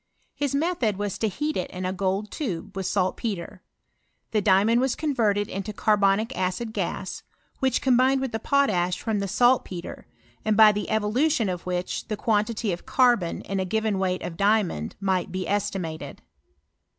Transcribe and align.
His 0.33 0.55
method 0.55 0.97
was 0.97 1.19
to 1.19 1.27
heat 1.27 1.55
it 1.55 1.69
in 1.69 1.85
a 1.85 1.93
gold 1.93 2.31
tube, 2.31 2.75
with 2.75 2.87
saltpetre. 2.87 3.61
"Hw 4.33 4.43
diamond 4.43 4.81
was 4.81 4.95
converted 4.95 5.47
into 5.47 5.73
caibonic 5.73 6.35
acid 6.35 6.73
gas, 6.73 7.21
which 7.59 7.83
combined 7.83 8.19
with 8.19 8.31
the 8.31 8.39
potash 8.39 8.99
from 8.99 9.19
the 9.19 9.27
saltpetre, 9.27 10.07
and 10.43 10.57
by 10.57 10.71
the 10.71 10.89
evolution 10.89 11.49
of 11.49 11.67
which 11.67 12.07
the 12.07 12.17
quantity 12.17 12.71
of 12.73 12.87
catbon,.in 12.87 13.57
k 13.59 13.65
given 13.65 13.99
weight 13.99 14.23
of 14.23 14.37
diamond, 14.37 14.95
might 14.99 15.31
be 15.31 15.47
estimated. 15.47 16.23